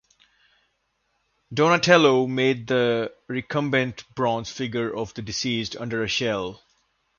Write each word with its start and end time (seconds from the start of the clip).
Donatello 1.53 2.25
made 2.25 2.65
the 2.65 3.13
recumbent 3.27 4.03
bronze 4.15 4.51
figure 4.51 4.91
of 4.95 5.13
the 5.13 5.21
deceased, 5.21 5.75
under 5.75 6.03
a 6.03 6.07
shell. 6.07 6.63